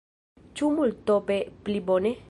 Ĉu 0.61 0.71
multope 0.79 1.39
pli 1.69 1.79
bone? 1.93 2.17